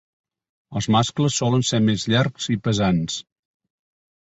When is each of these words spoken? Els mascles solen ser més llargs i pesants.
Els 0.79 0.87
mascles 0.95 1.37
solen 1.43 1.67
ser 1.69 1.81
més 1.91 2.07
llargs 2.15 2.51
i 2.57 2.59
pesants. 2.69 3.21